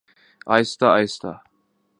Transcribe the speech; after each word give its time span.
آہستہ 0.53 0.85
آہستہ۔ 0.97 1.31